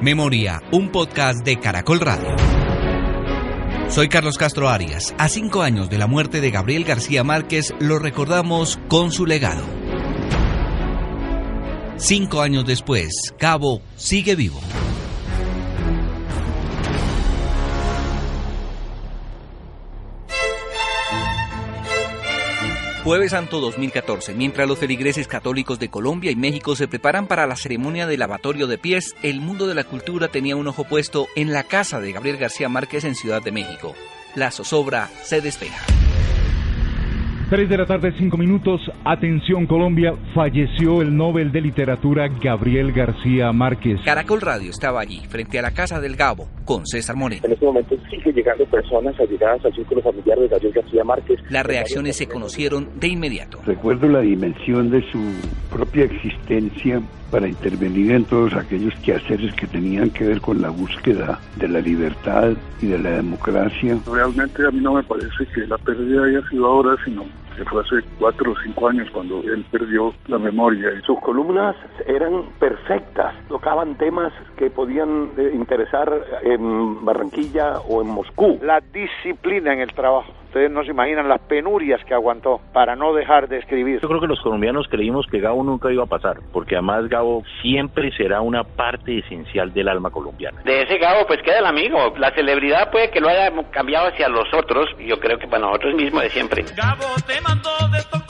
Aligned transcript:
Memoria, 0.00 0.62
un 0.70 0.92
podcast 0.92 1.44
de 1.44 1.58
Caracol 1.58 1.98
Radio. 1.98 2.36
Soy 3.88 4.08
Carlos 4.08 4.38
Castro 4.38 4.68
Arias. 4.68 5.12
A 5.18 5.28
cinco 5.28 5.62
años 5.62 5.90
de 5.90 5.98
la 5.98 6.06
muerte 6.06 6.40
de 6.40 6.52
Gabriel 6.52 6.84
García 6.84 7.24
Márquez, 7.24 7.74
lo 7.80 7.98
recordamos 7.98 8.78
con 8.86 9.10
su 9.10 9.26
legado. 9.26 9.64
Cinco 11.96 12.42
años 12.42 12.64
después, 12.64 13.34
Cabo 13.38 13.82
sigue 13.96 14.36
vivo. 14.36 14.60
Jueves 23.08 23.30
Santo 23.30 23.58
2014, 23.60 24.34
mientras 24.34 24.68
los 24.68 24.78
feligreses 24.78 25.26
católicos 25.26 25.78
de 25.78 25.88
Colombia 25.88 26.30
y 26.30 26.36
México 26.36 26.76
se 26.76 26.88
preparan 26.88 27.26
para 27.26 27.46
la 27.46 27.56
ceremonia 27.56 28.06
del 28.06 28.20
lavatorio 28.20 28.66
de 28.66 28.76
pies, 28.76 29.16
el 29.22 29.40
mundo 29.40 29.66
de 29.66 29.74
la 29.74 29.84
cultura 29.84 30.28
tenía 30.28 30.56
un 30.56 30.68
ojo 30.68 30.84
puesto 30.84 31.26
en 31.34 31.54
la 31.54 31.62
casa 31.62 32.02
de 32.02 32.12
Gabriel 32.12 32.36
García 32.36 32.68
Márquez 32.68 33.04
en 33.04 33.14
Ciudad 33.14 33.42
de 33.42 33.50
México. 33.50 33.94
La 34.34 34.50
zozobra 34.50 35.06
se 35.22 35.40
despeja. 35.40 35.86
3 37.48 37.66
de 37.66 37.78
la 37.78 37.86
tarde, 37.86 38.12
5 38.18 38.36
minutos. 38.36 38.82
Atención 39.06 39.66
Colombia, 39.66 40.12
falleció 40.34 41.00
el 41.00 41.16
Nobel 41.16 41.50
de 41.50 41.62
Literatura 41.62 42.28
Gabriel 42.28 42.92
García 42.92 43.50
Márquez. 43.52 44.02
Caracol 44.04 44.42
Radio 44.42 44.70
estaba 44.70 45.00
allí, 45.00 45.22
frente 45.30 45.58
a 45.58 45.62
la 45.62 45.70
casa 45.70 45.98
del 45.98 46.14
Gabo, 46.14 46.46
con 46.68 46.86
César 46.86 47.16
Moreno. 47.16 47.40
En 47.46 47.52
este 47.52 47.64
momento 47.64 47.96
sigue 48.10 48.30
llegando 48.30 48.62
personas 48.66 49.18
allegadas 49.18 49.64
al 49.64 49.72
círculo 49.72 50.02
familiar 50.02 50.38
de 50.38 50.48
Gabriel 50.48 50.74
García 50.74 51.02
Márquez. 51.02 51.40
Las 51.48 51.64
reacciones 51.64 52.14
se 52.16 52.28
conocieron 52.28 52.90
de 53.00 53.08
inmediato. 53.08 53.62
Recuerdo 53.64 54.06
la 54.06 54.20
dimensión 54.20 54.90
de 54.90 55.00
su 55.10 55.18
propia 55.74 56.04
existencia 56.04 57.00
para 57.30 57.48
intervenir 57.48 58.12
en 58.12 58.24
todos 58.24 58.52
aquellos 58.52 58.92
quehaceres 58.96 59.54
que 59.54 59.66
tenían 59.66 60.10
que 60.10 60.24
ver 60.24 60.42
con 60.42 60.60
la 60.60 60.68
búsqueda 60.68 61.40
de 61.56 61.68
la 61.68 61.80
libertad 61.80 62.52
y 62.82 62.88
de 62.88 62.98
la 62.98 63.12
democracia. 63.12 63.98
Realmente 64.06 64.66
a 64.66 64.70
mí 64.70 64.80
no 64.82 64.92
me 64.92 65.02
parece 65.04 65.46
que 65.54 65.66
la 65.66 65.78
pérdida 65.78 66.26
haya 66.26 66.46
sido 66.50 66.66
ahora, 66.66 67.02
sino 67.02 67.24
que 67.58 67.64
fue 67.64 67.82
hace 67.82 67.96
cuatro 68.18 68.52
o 68.52 68.56
cinco 68.62 68.88
años 68.88 69.08
cuando 69.12 69.40
él 69.40 69.64
perdió 69.70 70.14
la 70.28 70.38
memoria. 70.38 70.90
Sus 71.04 71.18
columnas 71.20 71.74
eran 72.06 72.44
perfectas, 72.58 73.34
tocaban 73.48 73.96
temas 73.96 74.32
que 74.56 74.70
podían 74.70 75.30
eh, 75.36 75.50
interesar 75.54 76.12
en 76.42 77.04
Barranquilla 77.04 77.80
o 77.80 78.00
en 78.00 78.08
Moscú. 78.08 78.58
La 78.62 78.80
disciplina 78.80 79.72
en 79.72 79.80
el 79.80 79.92
trabajo. 79.92 80.32
Ustedes 80.48 80.70
no 80.70 80.82
se 80.82 80.90
imaginan 80.90 81.28
las 81.28 81.40
penurias 81.42 82.02
que 82.06 82.14
aguantó 82.14 82.60
para 82.72 82.96
no 82.96 83.12
dejar 83.12 83.48
de 83.48 83.58
escribir. 83.58 84.00
Yo 84.00 84.08
creo 84.08 84.20
que 84.20 84.26
los 84.26 84.40
colombianos 84.40 84.86
creímos 84.88 85.26
que 85.30 85.40
Gabo 85.40 85.62
nunca 85.62 85.92
iba 85.92 86.04
a 86.04 86.06
pasar, 86.06 86.38
porque 86.52 86.74
además 86.74 87.06
Gabo 87.08 87.42
siempre 87.60 88.10
será 88.16 88.40
una 88.40 88.64
parte 88.64 89.18
esencial 89.18 89.74
del 89.74 89.88
alma 89.88 90.10
colombiana. 90.10 90.62
De 90.64 90.82
ese 90.82 90.96
Gabo 90.96 91.26
pues 91.26 91.42
queda 91.42 91.58
el 91.58 91.66
amigo. 91.66 92.14
La 92.16 92.30
celebridad 92.30 92.90
puede 92.90 93.10
que 93.10 93.20
lo 93.20 93.28
haya 93.28 93.52
cambiado 93.70 94.08
hacia 94.08 94.28
los 94.30 94.46
otros, 94.54 94.88
yo 94.98 95.20
creo 95.20 95.38
que 95.38 95.46
para 95.46 95.66
nosotros 95.66 95.94
mismos 95.94 96.22
de 96.22 96.30
siempre. 96.30 96.64
Gabo 96.74 97.04
te 97.26 97.40
mandó 97.42 97.70
de 97.92 97.98
Estocolmo 97.98 98.27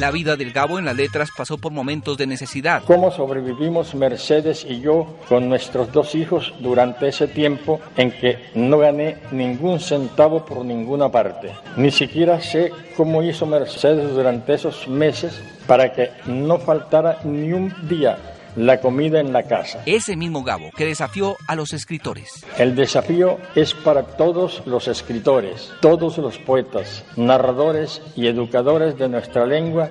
la 0.00 0.10
vida 0.10 0.34
del 0.34 0.52
Gabo 0.52 0.78
en 0.78 0.86
las 0.86 0.96
letras 0.96 1.28
pasó 1.36 1.58
por 1.58 1.72
momentos 1.72 2.16
de 2.16 2.26
necesidad. 2.26 2.82
¿Cómo 2.86 3.10
sobrevivimos 3.10 3.94
Mercedes 3.94 4.64
y 4.66 4.80
yo 4.80 5.06
con 5.28 5.48
nuestros 5.50 5.92
dos 5.92 6.14
hijos 6.14 6.54
durante 6.58 7.08
ese 7.08 7.28
tiempo 7.28 7.80
en 7.98 8.10
que 8.10 8.38
no 8.54 8.78
gané 8.78 9.18
ningún 9.30 9.78
centavo 9.78 10.46
por 10.46 10.64
ninguna 10.64 11.10
parte? 11.10 11.50
Ni 11.76 11.90
siquiera 11.90 12.40
sé 12.40 12.72
cómo 12.96 13.22
hizo 13.22 13.44
Mercedes 13.44 14.14
durante 14.14 14.54
esos 14.54 14.88
meses 14.88 15.38
para 15.66 15.92
que 15.92 16.10
no 16.24 16.58
faltara 16.58 17.18
ni 17.24 17.52
un 17.52 17.72
día 17.86 18.16
la 18.56 18.80
comida 18.80 19.20
en 19.20 19.32
la 19.32 19.44
casa. 19.44 19.82
Ese 19.86 20.16
mismo 20.16 20.42
Gabo 20.42 20.70
que 20.76 20.86
desafió 20.86 21.36
a 21.46 21.56
los 21.56 21.72
escritores. 21.72 22.44
El 22.58 22.74
desafío 22.74 23.38
es 23.54 23.74
para 23.74 24.02
todos 24.02 24.62
los 24.66 24.88
escritores, 24.88 25.72
todos 25.80 26.18
los 26.18 26.38
poetas, 26.38 27.04
narradores 27.16 28.02
y 28.16 28.26
educadores 28.26 28.98
de 28.98 29.08
nuestra 29.08 29.46
lengua 29.46 29.90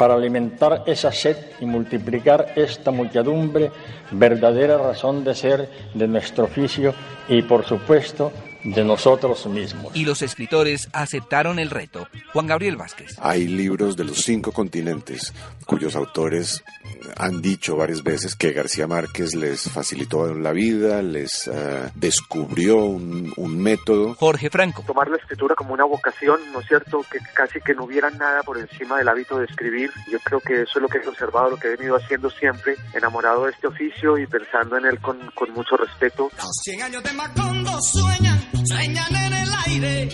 para 0.00 0.14
alimentar 0.14 0.84
esa 0.86 1.12
sed 1.12 1.36
y 1.60 1.66
multiplicar 1.66 2.54
esta 2.56 2.90
muchedumbre, 2.90 3.70
verdadera 4.12 4.78
razón 4.78 5.24
de 5.24 5.34
ser 5.34 5.68
de 5.92 6.08
nuestro 6.08 6.44
oficio 6.44 6.94
y, 7.28 7.42
por 7.42 7.66
supuesto, 7.66 8.32
de 8.64 8.84
nosotros 8.84 9.46
mismos. 9.46 9.94
Y 9.94 10.04
los 10.04 10.22
escritores 10.22 10.88
aceptaron 10.92 11.58
el 11.58 11.68
reto. 11.68 12.08
Juan 12.32 12.46
Gabriel 12.46 12.76
Vázquez. 12.76 13.16
Hay 13.20 13.46
libros 13.46 13.96
de 13.96 14.04
los 14.04 14.22
cinco 14.22 14.52
continentes 14.52 15.34
cuyos 15.66 15.94
autores 15.96 16.62
han 17.16 17.42
dicho 17.42 17.76
varias 17.76 18.02
veces 18.02 18.34
que 18.36 18.52
García 18.52 18.86
Márquez 18.86 19.34
les 19.34 19.70
facilitó 19.70 20.34
la 20.34 20.52
vida, 20.52 21.02
les 21.02 21.46
uh, 21.48 21.90
descubrió 21.94 22.76
un, 22.76 23.32
un, 23.36 23.58
método. 23.58 24.14
Jorge 24.14 24.50
Franco. 24.50 24.82
Tomar 24.86 25.08
la 25.08 25.16
escritura 25.16 25.54
como 25.54 25.74
una 25.74 25.84
vocación, 25.84 26.40
¿no 26.52 26.60
es 26.60 26.66
cierto? 26.66 27.04
Que 27.10 27.18
casi 27.34 27.60
que 27.60 27.74
no 27.74 27.84
hubiera 27.84 28.10
nada 28.10 28.42
por 28.42 28.58
encima 28.58 28.98
del 28.98 29.08
hábito 29.08 29.38
de 29.38 29.46
escribir. 29.46 29.90
Yo 30.10 30.18
creo 30.20 30.40
que 30.40 30.62
eso 30.62 30.72
es 30.76 30.82
lo 30.82 30.88
que 30.88 30.98
he 30.98 31.08
observado, 31.08 31.50
lo 31.50 31.56
que 31.56 31.68
he 31.68 31.76
venido 31.76 31.96
haciendo 31.96 32.30
siempre, 32.30 32.76
enamorado 32.94 33.44
de 33.44 33.52
este 33.52 33.66
oficio 33.66 34.18
y 34.18 34.26
pensando 34.26 34.76
en 34.76 34.86
él 34.86 35.00
con, 35.00 35.18
con 35.34 35.50
mucho 35.52 35.76
respeto. 35.76 36.30
Los 36.36 36.56
100 36.62 36.82
años 36.82 37.02
de 37.02 37.12
Macondo 37.12 37.78
sueñan, 37.82 38.48
sueñan 38.64 39.14
en 39.14 39.32
el 39.32 39.48
aire. 39.66 40.08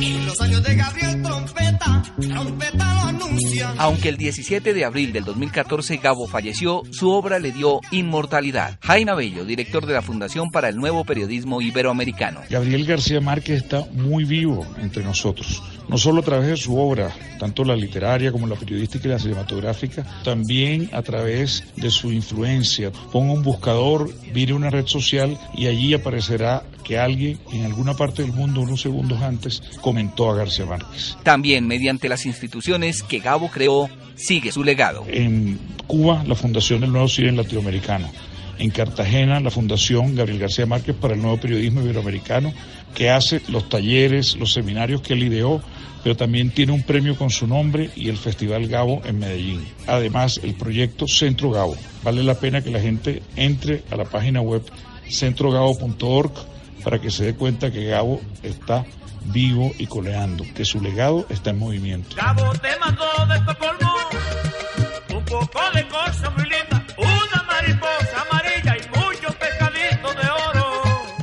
Y 0.00 0.24
los 0.24 0.40
años 0.40 0.62
de 0.62 0.74
Gabriel 0.74 1.22
trompeta, 1.22 2.02
trompeta 2.28 2.94
lo 2.94 3.00
anuncian. 3.08 3.74
Aunque 3.78 4.08
el 4.08 4.16
17 4.16 4.74
de 4.74 4.84
abril 4.84 5.12
del 5.12 5.24
2014 5.24 5.93
Gabo 5.96 6.26
falleció, 6.26 6.82
su 6.90 7.10
obra 7.10 7.38
le 7.38 7.52
dio 7.52 7.80
inmortalidad. 7.90 8.78
Jaime 8.82 9.14
Bello, 9.14 9.44
director 9.44 9.86
de 9.86 9.94
la 9.94 10.02
Fundación 10.02 10.50
para 10.50 10.68
el 10.68 10.76
Nuevo 10.76 11.04
Periodismo 11.04 11.60
Iberoamericano. 11.60 12.40
Gabriel 12.50 12.84
García 12.84 13.20
Márquez 13.20 13.62
está 13.62 13.86
muy 13.92 14.24
vivo 14.24 14.66
entre 14.80 15.02
nosotros, 15.02 15.62
no 15.88 15.98
solo 15.98 16.20
a 16.20 16.24
través 16.24 16.48
de 16.48 16.56
su 16.56 16.78
obra, 16.78 17.10
tanto 17.38 17.64
la 17.64 17.76
literaria 17.76 18.32
como 18.32 18.46
la 18.46 18.56
periodística 18.56 19.08
y 19.08 19.10
la 19.10 19.18
cinematográfica, 19.18 20.04
también 20.24 20.90
a 20.92 21.02
través 21.02 21.64
de 21.76 21.90
su 21.90 22.12
influencia. 22.12 22.90
Ponga 23.12 23.32
un 23.32 23.42
buscador, 23.42 24.10
mire 24.32 24.54
una 24.54 24.70
red 24.70 24.86
social 24.86 25.38
y 25.54 25.66
allí 25.66 25.94
aparecerá 25.94 26.62
que 26.84 26.98
alguien 26.98 27.38
en 27.52 27.64
alguna 27.64 27.94
parte 27.94 28.22
del 28.22 28.32
mundo 28.32 28.60
unos 28.60 28.82
segundos 28.82 29.20
antes 29.22 29.62
comentó 29.80 30.30
a 30.30 30.36
García 30.36 30.66
Márquez. 30.66 31.16
También 31.22 31.66
mediante 31.66 32.08
las 32.08 32.26
instituciones 32.26 33.02
que 33.02 33.18
Gabo 33.18 33.50
creó, 33.50 33.88
sigue 34.14 34.52
su 34.52 34.62
legado. 34.62 35.04
En 35.08 35.58
Cuba, 35.86 36.24
la 36.26 36.34
Fundación 36.34 36.80
del 36.80 36.92
Nuevo 36.92 37.08
Cine 37.08 37.32
Latinoamericano. 37.32 38.10
En 38.58 38.70
Cartagena, 38.70 39.40
la 39.40 39.50
Fundación 39.50 40.14
Gabriel 40.14 40.38
García 40.38 40.66
Márquez 40.66 40.94
para 40.94 41.14
el 41.14 41.22
Nuevo 41.22 41.38
Periodismo 41.38 41.80
Iberoamericano, 41.82 42.52
que 42.94 43.10
hace 43.10 43.42
los 43.48 43.68
talleres, 43.68 44.36
los 44.36 44.52
seminarios 44.52 45.00
que 45.00 45.14
él 45.14 45.24
ideó, 45.24 45.60
pero 46.04 46.16
también 46.16 46.50
tiene 46.50 46.72
un 46.72 46.82
premio 46.82 47.16
con 47.16 47.30
su 47.30 47.46
nombre 47.46 47.90
y 47.96 48.10
el 48.10 48.18
Festival 48.18 48.68
Gabo 48.68 49.02
en 49.04 49.18
Medellín. 49.18 49.66
Además, 49.86 50.38
el 50.42 50.54
proyecto 50.54 51.08
Centro 51.08 51.50
Gabo. 51.50 51.76
Vale 52.02 52.22
la 52.22 52.38
pena 52.38 52.62
que 52.62 52.70
la 52.70 52.80
gente 52.80 53.22
entre 53.36 53.82
a 53.90 53.96
la 53.96 54.04
página 54.04 54.40
web 54.40 54.62
centrogabo.org 55.10 56.32
para 56.84 57.00
que 57.00 57.10
se 57.10 57.24
dé 57.24 57.34
cuenta 57.34 57.72
que 57.72 57.86
Gabo 57.86 58.20
está 58.42 58.84
vivo 59.32 59.72
y 59.78 59.86
coleando, 59.86 60.44
que 60.54 60.64
su 60.64 60.80
legado 60.80 61.26
está 61.30 61.50
en 61.50 61.58
movimiento. 61.58 62.16
Gabo 62.16 62.52
te 62.52 62.78
mandó 62.78 63.04
de 63.26 63.40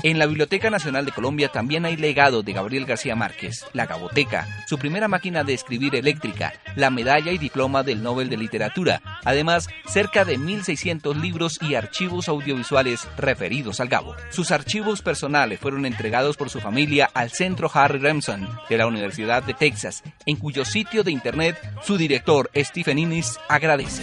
En 0.04 0.18
la 0.18 0.26
Biblioteca 0.26 0.72
Nacional 0.72 1.06
de 1.06 1.12
Colombia 1.12 1.50
también 1.50 1.86
hay 1.86 1.96
legado 1.96 2.42
de 2.42 2.54
Gabriel 2.54 2.88
García 2.88 3.16
Márquez, 3.16 3.66
la 3.74 3.86
Gaboteca, 3.86 4.48
su 4.68 4.80
primera 4.80 5.08
máquina 5.08 5.44
de 5.44 5.54
escribir 5.54 5.94
eléctrica, 5.94 6.54
la 6.76 6.90
medalla 6.90 7.32
y 7.32 7.38
diploma 7.38 7.84
del 7.84 8.02
Nobel 8.02 8.28
de 8.28 8.38
Literatura, 8.38 9.04
además 9.24 9.68
cerca 9.86 10.26
de 10.26 10.40
1.600 10.40 11.16
libros 11.22 11.60
y 11.62 11.76
archivos 11.76 12.30
audiovisuales 12.30 13.08
referidos 13.16 13.80
al 13.80 13.90
Gabo. 13.90 14.16
Sus 14.32 14.50
archivos 14.50 15.04
personales 15.04 15.60
fueron 15.60 15.86
entregados 15.86 16.36
por 16.36 16.50
su 16.50 16.60
familia 16.60 17.08
al 17.14 17.30
Centro 17.30 17.70
Harry 17.72 18.00
Remsen 18.00 18.48
de 18.70 18.78
la 18.80 18.88
Universidad 18.88 19.44
de 19.44 19.54
Texas, 19.54 20.02
en 20.26 20.38
cuyo 20.38 20.66
sitio 20.66 21.04
de 21.04 21.12
internet 21.12 21.58
su 21.84 21.98
director 21.98 22.50
Stephen 22.56 22.98
Innis 22.98 23.38
agradece. 23.48 24.02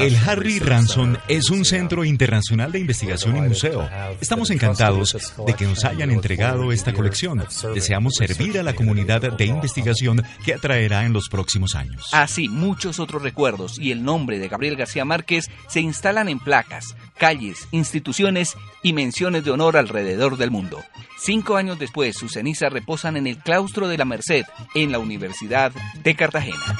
El 0.00 0.16
Harry 0.26 0.58
Ransom 0.58 1.16
es 1.28 1.50
un 1.50 1.64
centro 1.64 2.04
internacional 2.04 2.72
de 2.72 2.80
investigación 2.80 3.36
y 3.36 3.40
museo. 3.42 3.84
Estamos 4.20 4.50
encantados 4.50 5.34
de 5.46 5.54
que 5.54 5.66
nos 5.66 5.84
hayan 5.84 6.10
entregado 6.10 6.72
esta 6.72 6.92
colección. 6.92 7.44
Deseamos 7.74 8.14
servir 8.14 8.58
a 8.58 8.62
la 8.62 8.74
comunidad 8.74 9.20
de 9.32 9.44
investigación 9.44 10.22
que 10.44 10.54
atraerá 10.54 11.04
en 11.04 11.12
los 11.12 11.28
próximos 11.28 11.74
años. 11.74 12.08
Así, 12.12 12.48
muchos 12.48 13.00
otros 13.00 13.22
recuerdos 13.22 13.78
y 13.78 13.92
el 13.92 14.02
nombre 14.04 14.38
de 14.38 14.48
Gabriel 14.48 14.76
García 14.76 15.04
Márquez 15.04 15.50
se 15.68 15.80
instalan 15.80 16.28
en 16.28 16.38
placas, 16.38 16.96
calles, 17.18 17.68
instituciones 17.70 18.56
y 18.82 18.92
menciones 18.92 19.44
de 19.44 19.50
honor 19.50 19.76
alrededor 19.76 20.36
del 20.36 20.50
mundo. 20.50 20.82
Cinco 21.18 21.56
años 21.56 21.78
después, 21.78 22.16
sus 22.16 22.32
cenizas 22.32 22.72
reposan 22.72 23.16
en 23.16 23.26
el 23.26 23.38
claustro 23.38 23.88
de 23.88 23.98
la 23.98 24.04
Merced, 24.04 24.44
en 24.74 24.92
la 24.92 24.98
Universidad 24.98 25.72
de 26.02 26.14
Cartagena. 26.14 26.78